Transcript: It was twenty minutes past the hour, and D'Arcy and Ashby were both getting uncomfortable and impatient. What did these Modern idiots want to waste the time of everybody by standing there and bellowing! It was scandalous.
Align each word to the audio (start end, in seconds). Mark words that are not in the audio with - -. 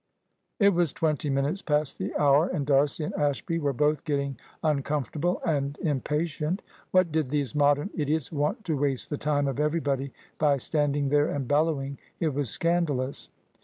It 0.57 0.69
was 0.69 0.93
twenty 0.93 1.29
minutes 1.29 1.61
past 1.61 1.99
the 1.99 2.15
hour, 2.17 2.47
and 2.47 2.65
D'Arcy 2.65 3.03
and 3.03 3.13
Ashby 3.13 3.59
were 3.59 3.71
both 3.71 4.03
getting 4.03 4.35
uncomfortable 4.63 5.39
and 5.45 5.77
impatient. 5.79 6.63
What 6.89 7.11
did 7.11 7.29
these 7.29 7.53
Modern 7.53 7.91
idiots 7.95 8.31
want 8.31 8.65
to 8.65 8.75
waste 8.75 9.11
the 9.11 9.17
time 9.19 9.47
of 9.47 9.59
everybody 9.59 10.11
by 10.39 10.57
standing 10.57 11.09
there 11.09 11.27
and 11.29 11.47
bellowing! 11.47 11.99
It 12.19 12.33
was 12.33 12.49
scandalous. 12.49 13.29